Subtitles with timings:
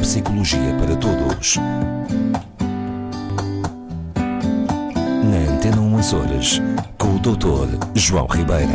[0.00, 1.56] Neuropsicologia para Todos.
[5.24, 6.62] Na Antena 1 Açores,
[6.96, 7.76] com o Dr.
[7.94, 8.72] João Ribeira.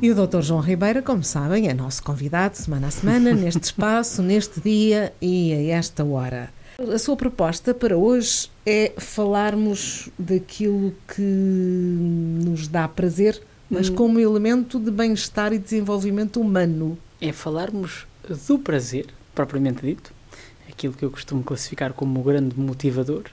[0.00, 0.40] E o Dr.
[0.40, 5.52] João Ribeira, como sabem, é nosso convidado semana a semana, neste espaço, neste dia e
[5.52, 6.48] a esta hora.
[6.78, 13.40] A sua proposta para hoje é falarmos daquilo que nos dá prazer,
[13.74, 13.94] mas Hum.
[13.94, 16.96] como elemento de bem-estar e desenvolvimento humano.
[17.20, 18.06] é falarmos
[18.46, 20.12] do prazer, propriamente dito,
[20.68, 23.24] aquilo que eu costumo classificar como o grande motivador,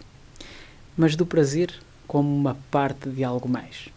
[0.98, 1.74] mas do prazer
[2.08, 3.90] como uma parte de algo mais.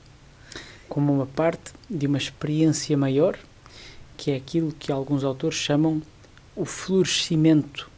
[0.89, 3.37] Como uma parte de uma experiência maior,
[4.17, 6.03] que é aquilo que alguns autores chamam
[6.55, 7.91] o florescimento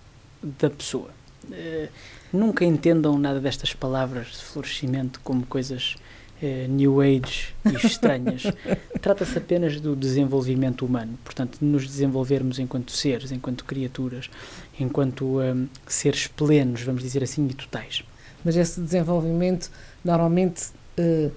[0.42, 1.10] da pessoa.
[1.52, 1.88] Eh,
[2.33, 5.97] nunca entendam nada destas palavras de florescimento como coisas
[6.42, 8.45] eh, new age e estranhas.
[9.01, 14.31] Trata-se apenas do desenvolvimento humano, portanto, nos desenvolvermos enquanto seres, enquanto criaturas,
[14.78, 18.05] enquanto hum, seres plenos, vamos dizer assim, e totais.
[18.45, 19.70] Mas esse desenvolvimento
[20.05, 21.31] normalmente eh,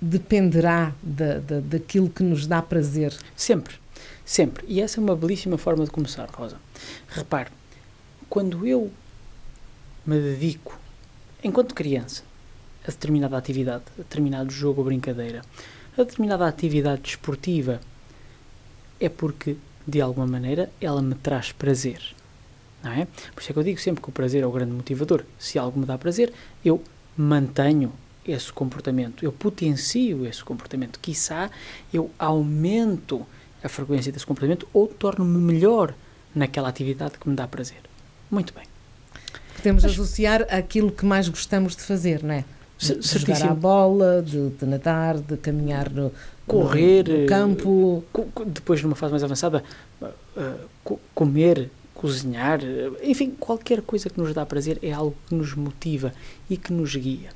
[0.00, 3.16] dependerá da, da, daquilo que nos dá prazer.
[3.36, 3.76] Sempre,
[4.24, 4.64] sempre.
[4.68, 6.56] E essa é uma belíssima forma de começar, Rosa.
[7.08, 7.50] Repare,
[8.28, 8.90] quando eu
[10.04, 10.78] me dedico,
[11.42, 12.24] enquanto criança,
[12.86, 15.42] a determinada atividade, a determinado jogo ou brincadeira,
[15.96, 17.80] a determinada atividade desportiva,
[19.00, 22.00] é porque, de alguma maneira, ela me traz prazer.
[22.82, 23.06] Não é?
[23.34, 25.24] Por isso é que eu digo sempre que o prazer é o grande motivador.
[25.38, 26.32] Se algo me dá prazer,
[26.64, 26.82] eu
[27.16, 27.92] mantenho
[28.26, 30.98] esse comportamento, eu potencio esse comportamento.
[31.00, 31.50] Quiçá
[31.92, 33.26] eu aumento
[33.62, 35.94] a frequência desse comportamento ou torno-me melhor
[36.34, 37.80] naquela atividade que me dá prazer.
[38.30, 38.64] Muito bem.
[39.56, 42.44] Podemos Mas- associar aquilo que mais gostamos de fazer, não é?
[42.82, 46.12] De jogar à bola, de, de nadar, de caminhar no,
[46.46, 48.04] Correr, no, no eh, campo.
[48.12, 49.62] Co- Depois, numa fase mais avançada,
[50.00, 52.60] uh, uh, co- comer, cozinhar,
[53.02, 56.12] enfim, qualquer coisa que nos dá prazer é algo que nos motiva
[56.50, 57.30] e que nos guia.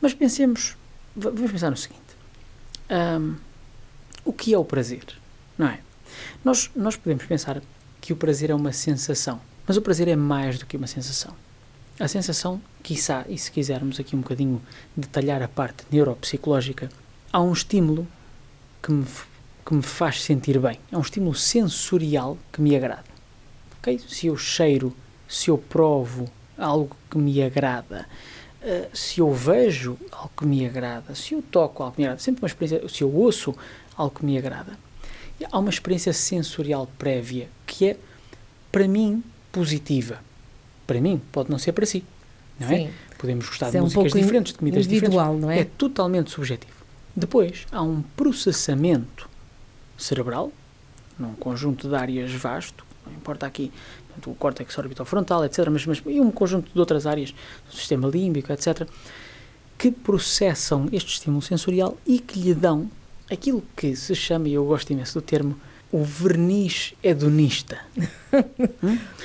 [0.00, 0.76] Mas pensemos,
[1.16, 2.00] va- vamos pensar no seguinte:
[2.88, 3.34] Ahm,
[4.24, 5.04] o que é o prazer?
[5.56, 5.78] Não é?
[6.44, 7.62] Nós, nós podemos pensar
[8.00, 11.32] que o prazer é uma sensação, mas o prazer é mais do que uma sensação.
[12.00, 14.62] A sensação, quiçá, e se quisermos aqui um bocadinho
[14.96, 16.88] detalhar a parte neuropsicológica,
[17.30, 18.08] há um estímulo
[18.82, 19.04] que me,
[19.66, 20.80] que me faz sentir bem.
[20.90, 23.04] É um estímulo sensorial que me agrada.
[23.78, 24.00] Ok?
[24.08, 24.96] Se eu cheiro,
[25.28, 28.08] se eu provo algo que me agrada,
[28.62, 32.22] eh, se eu vejo algo que me agrada, se eu toco algo que me agrada,
[32.22, 33.54] sempre uma experiência, se eu ouço
[33.94, 34.72] algo que me agrada.
[35.52, 37.98] Há uma experiência sensorial prévia que é,
[38.72, 39.22] para mim,
[39.52, 40.29] positiva.
[40.90, 42.02] Para mim, pode não ser para si.
[42.58, 42.76] Não é?
[42.78, 42.90] Sim.
[43.16, 45.60] Podemos gostar Isso de é um músicas in- diferentes, de comidas diferentes não é?
[45.60, 46.72] é totalmente subjetivo.
[47.14, 49.30] Depois, há um processamento
[49.96, 50.50] cerebral,
[51.16, 53.70] num conjunto de áreas vasto, não importa aqui
[54.08, 57.32] portanto, o córtex orbitofrontal, etc., mas, mas e um conjunto de outras áreas
[57.70, 58.84] do sistema límbico, etc.,
[59.78, 62.90] que processam este estímulo sensorial e que lhe dão
[63.30, 65.56] aquilo que se chama, e eu gosto imenso do termo,
[65.92, 67.78] o verniz hedonista.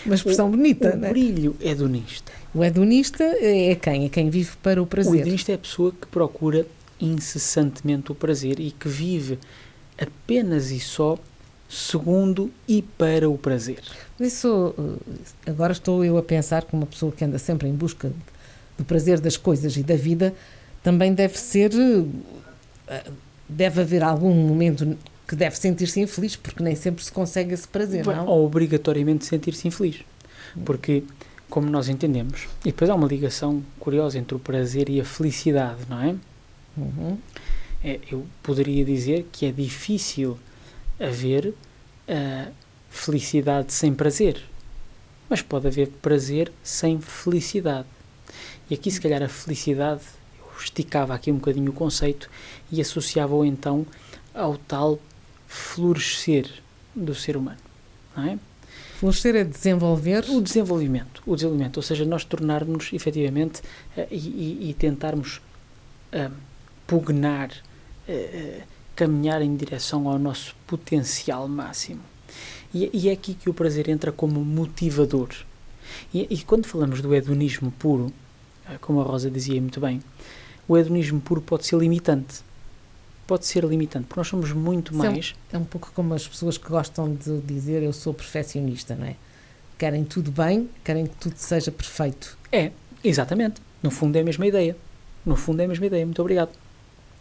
[0.06, 1.12] Uma expressão bonita, o não é?
[1.12, 2.32] brilho hedonista.
[2.54, 4.06] O hedonista é quem?
[4.06, 5.22] É quem vive para o O prazer.
[5.22, 6.66] hedonista é a pessoa que procura
[7.00, 9.38] incessantemente o prazer e que vive
[10.00, 11.18] apenas e só
[11.70, 13.80] segundo e para o prazer.
[14.20, 14.74] Isso,
[15.46, 18.12] agora estou eu a pensar que uma pessoa que anda sempre em busca
[18.78, 20.34] do prazer das coisas e da vida
[20.84, 21.72] também deve ser.
[22.88, 23.04] eh,
[23.48, 28.06] Deve haver algum momento que deve sentir-se infeliz, porque nem sempre se consegue esse prazer,
[28.06, 28.28] não?
[28.28, 30.02] Ou obrigatoriamente sentir-se infeliz.
[30.64, 31.04] Porque,
[31.50, 35.82] como nós entendemos, e depois há uma ligação curiosa entre o prazer e a felicidade,
[35.90, 36.16] não é?
[36.78, 37.18] Uhum.
[37.84, 40.38] É, eu poderia dizer que é difícil
[41.00, 41.54] haver
[42.08, 42.48] ah,
[42.90, 44.42] felicidade sem prazer,
[45.30, 47.88] mas pode haver prazer sem felicidade.
[48.70, 50.02] E aqui, se calhar, a felicidade,
[50.40, 52.30] eu esticava aqui um bocadinho o conceito
[52.72, 53.86] e associava-o então
[54.34, 55.00] ao tal
[55.56, 56.50] florescer
[56.94, 57.60] do ser humano,
[58.16, 58.40] não é?
[59.00, 60.26] Florescer é desenvolver.
[60.30, 63.62] O desenvolvimento, o desenvolvimento, ou seja, nós tornarmos efetivamente
[63.96, 65.42] eh, e, e- tentarmos
[66.14, 66.32] ah,
[66.86, 67.52] pugnar,
[68.08, 68.64] eh, eh,
[68.96, 72.02] caminhar em direção ao nosso potencial máximo.
[72.74, 75.30] E, e é aqui que o prazer entra como motivador.
[76.14, 78.12] E, e quando falamos do hedonismo puro,
[78.82, 80.02] como a Rosa dizia muito bem,
[80.68, 82.44] o hedonismo puro pode ser limitante.
[83.28, 85.34] Pode ser limitante, porque nós somos muito mais.
[85.52, 89.16] É um pouco como as pessoas que gostam de dizer eu sou perfeccionista, não é?
[89.78, 92.38] Querem tudo bem, querem que tudo seja perfeito.
[92.52, 92.72] É,
[93.04, 93.62] exatamente.
[93.82, 94.78] No fundo é a mesma ideia.
[95.26, 96.06] No fundo é a mesma ideia.
[96.06, 96.52] Muito obrigado.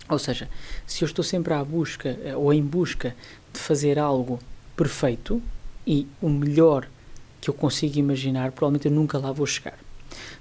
[0.09, 0.49] Ou seja,
[0.87, 3.17] se eu estou sempre à busca eh, ou em busca
[3.53, 4.39] de fazer algo
[4.77, 5.43] perfeito
[5.87, 6.87] e o melhor
[7.41, 9.79] que eu consigo imaginar, provavelmente eu nunca lá vou chegar.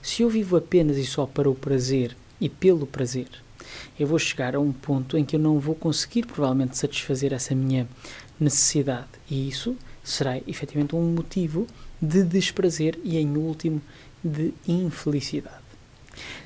[0.02, 3.28] Se eu vivo apenas e só para o prazer e pelo prazer,
[4.00, 7.54] eu vou chegar a um ponto em que eu não vou conseguir provavelmente satisfazer essa
[7.56, 7.88] minha
[8.40, 11.68] necessidade e isso será efetivamente um motivo
[12.02, 13.82] de desprazer e, em último,
[14.24, 15.64] de infelicidade.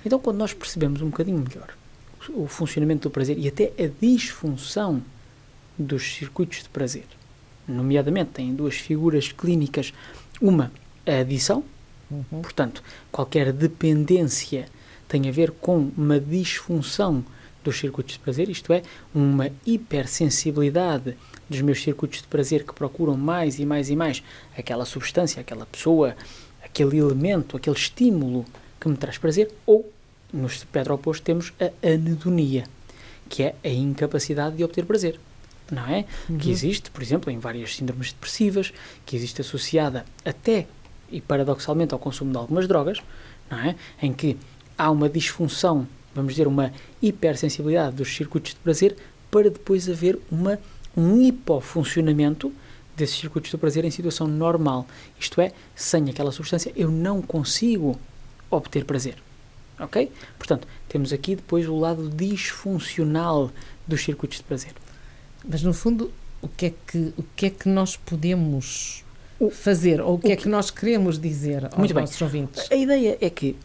[0.05, 1.75] Então, quando nós percebemos um bocadinho melhor
[2.29, 5.01] o funcionamento do prazer e até a disfunção
[5.77, 7.05] dos circuitos de prazer,
[7.67, 9.93] nomeadamente tem duas figuras clínicas,
[10.41, 10.71] uma
[11.05, 11.63] a adição,
[12.11, 12.41] uhum.
[12.41, 14.67] portanto, qualquer dependência
[15.07, 17.23] tem a ver com uma disfunção
[17.63, 18.81] dos circuitos de prazer, isto é,
[19.13, 21.17] uma hipersensibilidade
[21.49, 24.23] dos meus circuitos de prazer que procuram mais e mais e mais
[24.57, 26.15] aquela substância, aquela pessoa,
[26.63, 28.45] aquele elemento, aquele estímulo
[28.79, 29.91] que me traz prazer, ou
[30.31, 32.65] no espectro oposto temos a anedonia,
[33.29, 35.19] que é a incapacidade de obter prazer.
[35.69, 36.05] Não é?
[36.29, 36.37] Uhum.
[36.37, 38.71] Que existe, por exemplo, em várias síndromes depressivas,
[39.05, 40.65] que existe associada até
[41.11, 42.99] e paradoxalmente ao consumo de algumas drogas,
[43.51, 43.75] não é?
[44.01, 44.37] Em que
[44.77, 46.71] há uma disfunção, vamos dizer, uma
[47.01, 48.95] hipersensibilidade dos circuitos de prazer
[49.31, 50.59] para depois haver uma
[50.95, 52.51] um hipofuncionamento
[52.95, 54.87] desses circuitos do prazer em situação normal.
[55.19, 57.99] Isto é, sem aquela substância eu não consigo
[58.49, 59.15] obter prazer.
[59.79, 60.11] Ok?
[60.39, 63.51] Portanto, temos aqui depois o lado disfuncional
[63.87, 64.73] dos circuitos de prazer.
[65.47, 69.03] Mas no fundo, o que é que, o que, é que nós podemos
[69.51, 72.25] fazer ou o que o é que, que nós queremos dizer aos Muito nossos bem.
[72.25, 72.71] ouvintes?
[72.71, 73.55] A ideia é que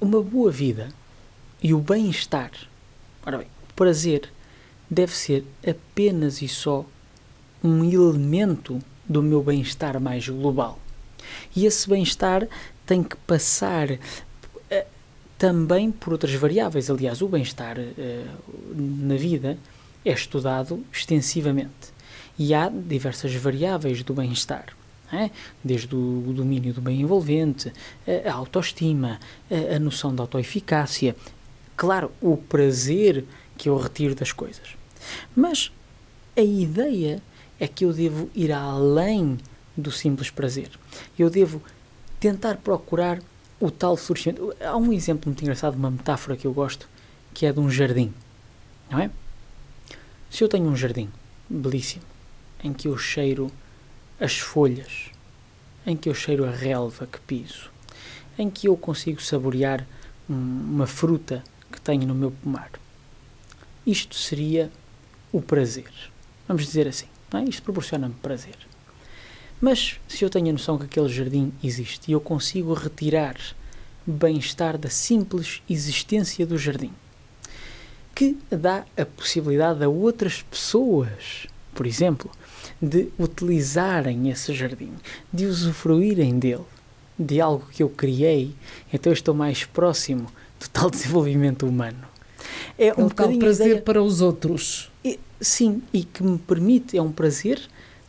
[0.00, 0.88] uma boa vida
[1.62, 2.50] e o bem-estar,
[3.26, 4.30] ora bem, o prazer
[4.88, 6.84] deve ser apenas e só
[7.62, 10.78] um elemento do meu bem-estar mais global.
[11.54, 12.46] E esse bem-estar
[12.86, 13.98] tem que passar uh,
[15.36, 16.90] também por outras variáveis.
[16.90, 18.38] Aliás, o bem-estar uh,
[18.74, 19.58] na vida
[20.04, 21.92] é estudado extensivamente.
[22.38, 24.77] E há diversas variáveis do bem-estar.
[25.10, 25.30] É?
[25.64, 27.72] Desde o domínio do bem envolvente,
[28.26, 29.18] a autoestima,
[29.50, 31.16] a, noção da autoeficácia,
[31.74, 33.24] claro, o prazer
[33.56, 34.76] que eu retiro das coisas.
[35.34, 35.72] Mas
[36.36, 37.22] a ideia
[37.58, 39.38] é que eu devo ir além
[39.76, 40.70] do simples prazer.
[41.18, 41.62] Eu devo
[42.20, 43.20] tentar procurar
[43.60, 44.54] o tal florescimento.
[44.60, 46.88] Há um exemplo muito engraçado, uma metáfora que eu gosto,
[47.32, 48.12] que é de um jardim.
[48.90, 49.10] Não é?
[50.30, 51.08] Se eu tenho um jardim
[51.48, 52.04] belíssimo,
[52.62, 53.50] em que eu cheiro
[54.20, 55.10] as folhas,
[55.86, 57.70] em que eu cheiro a relva que piso,
[58.38, 59.86] em que eu consigo saborear
[60.28, 61.42] um, uma fruta
[61.72, 62.70] que tenho no meu pomar.
[63.86, 64.70] Isto seria
[65.32, 65.90] o prazer.
[66.46, 67.06] Vamos dizer assim.
[67.32, 67.42] É?
[67.44, 68.56] Isto proporciona-me prazer.
[69.60, 73.36] Mas se eu tenho a noção que aquele jardim existe e eu consigo retirar
[74.06, 76.92] bem-estar da simples existência do jardim,
[78.14, 82.30] que dá a possibilidade a outras pessoas, por exemplo,
[82.80, 84.92] de utilizarem esse jardim,
[85.32, 86.64] de usufruírem dele,
[87.18, 88.54] de algo que eu criei,
[88.92, 90.26] então eu estou mais próximo
[90.60, 91.98] do tal desenvolvimento humano.
[92.78, 93.82] É um, um tal prazer ideia...
[93.82, 94.90] para os outros.
[95.04, 97.60] E, sim, e que me permite, é um prazer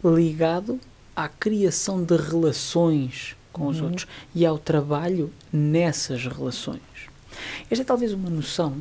[0.04, 0.80] ligado
[1.16, 3.88] à criação de relações com os uhum.
[3.88, 6.80] outros e ao trabalho nessas relações.
[7.70, 8.78] Esta é talvez uma noção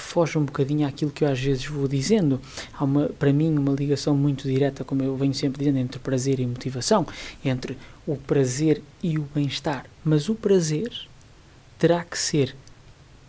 [0.00, 2.40] que foge um bocadinho àquilo que eu às vezes vou dizendo.
[2.72, 6.40] Há uma, para mim uma ligação muito direta, como eu venho sempre dizendo, entre prazer
[6.40, 7.06] e motivação,
[7.44, 7.76] entre
[8.06, 9.84] o prazer e o bem-estar.
[10.02, 10.90] Mas o prazer
[11.78, 12.56] terá que ser,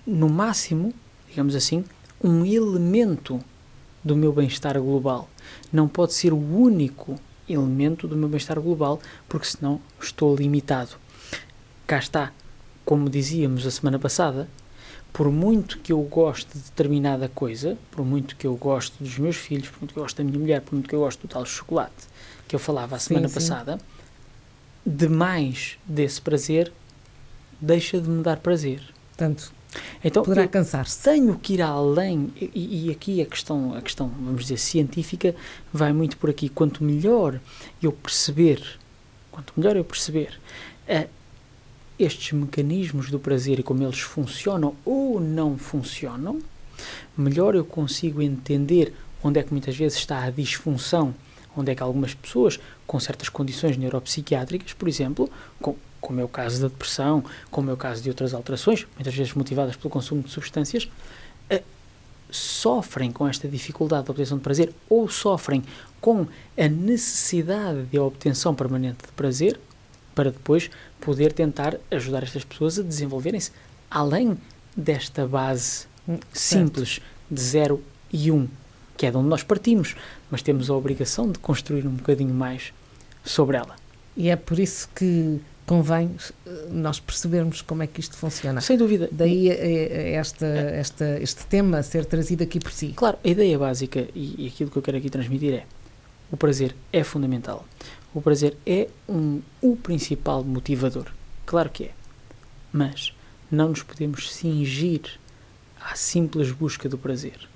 [0.07, 0.93] no máximo,
[1.27, 1.83] digamos assim,
[2.23, 3.41] um elemento
[4.01, 5.29] do meu bem-estar global.
[5.73, 10.91] Não pode ser o único elemento do meu bem-estar global, porque senão estou limitado.
[11.85, 12.31] Cá está,
[12.85, 14.47] como dizíamos a semana passada,
[15.13, 19.35] por muito que eu goste de determinada coisa, por muito que eu goste dos meus
[19.35, 21.27] filhos, por muito que eu goste da minha mulher, por muito que eu goste do
[21.27, 22.09] tal chocolate
[22.47, 23.83] que eu falava a semana sim, passada, sim.
[24.85, 26.71] demais desse prazer
[27.61, 28.81] deixa de me dar prazer.
[29.09, 29.53] Portanto,
[30.03, 31.01] então, poderá cansar-se.
[31.01, 35.35] Tenho que ir além, e, e, aqui a questão, a questão, vamos dizer, científica
[35.71, 36.49] vai muito por aqui.
[36.49, 37.39] Quanto melhor
[37.81, 38.61] eu perceber,
[39.31, 40.39] quanto melhor eu perceber
[40.89, 41.07] uh,
[42.03, 46.39] estes mecanismos do prazer e como eles funcionam ou não funcionam,
[47.17, 48.93] melhor eu consigo entender
[49.23, 51.13] onde é que muitas vezes está a disfunção,
[51.55, 55.29] onde é que algumas pessoas com certas condições neuropsiquiátricas, por exemplo,
[55.61, 59.13] com, como é o caso da depressão, como é o caso de outras alterações, muitas
[59.13, 60.89] vezes motivadas pelo consumo de substâncias,
[61.51, 61.63] uh,
[62.31, 65.63] sofrem com esta dificuldade de obtenção de prazer ou sofrem
[65.99, 66.25] com
[66.57, 69.59] a necessidade de obtenção permanente de prazer
[70.13, 73.51] para depois poder tentar ajudar estas pessoas a desenvolverem-se
[73.89, 74.37] além
[74.75, 78.47] desta base hum, simples de 0 e 1, um,
[78.97, 79.95] que é de onde nós partimos,
[80.29, 82.73] mas temos a obrigação de construir um bocadinho mais
[83.23, 83.75] sobre ela.
[84.15, 86.11] E é por isso que convém
[86.45, 88.59] eh, nós percebermos como é que isto funciona.
[88.59, 89.07] Sem dúvida.
[89.11, 92.89] Daí eh, eh, esta, esta, este tema ser trazido aqui por si.
[92.89, 95.63] Claro, a ideia básica e, e aquilo que eu quero aqui transmitir é
[96.31, 97.65] o prazer é fundamental.
[98.13, 101.07] O prazer é um, o principal motivador.
[101.45, 101.91] Claro que é.
[102.71, 103.13] Mas
[103.49, 105.01] não nos podemos cingir
[105.79, 107.47] à simples busca do prazer.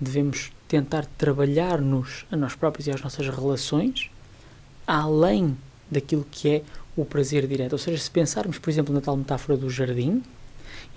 [0.00, 4.10] Devemos tentar trabalhar-nos a nós próprios e às nossas relações
[4.86, 5.56] além
[5.90, 6.62] daquilo que é
[6.96, 7.72] o prazer direto.
[7.72, 10.22] Ou seja, se pensarmos, por exemplo, na tal metáfora do jardim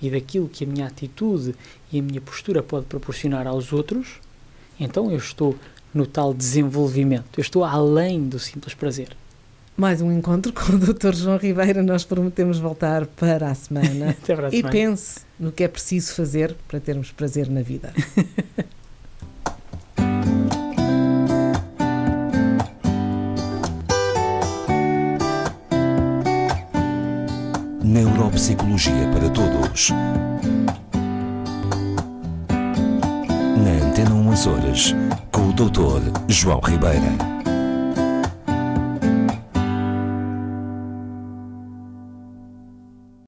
[0.01, 1.53] e daquilo que a minha atitude
[1.91, 4.19] e a minha postura pode proporcionar aos outros,
[4.79, 5.55] então eu estou
[5.93, 9.09] no tal desenvolvimento, eu estou além do simples prazer.
[9.75, 11.15] Mais um encontro com o Dr.
[11.15, 11.81] João Ribeira.
[11.81, 14.15] Nós prometemos voltar para a semana.
[14.25, 14.71] para a e semana.
[14.71, 17.93] pense no que é preciso fazer para termos prazer na vida.
[27.83, 29.89] Neuropsicologia para Todos.
[33.57, 34.95] Na Antena 1 Horas,
[35.69, 36.01] Dr.
[36.27, 37.40] João Ribeira.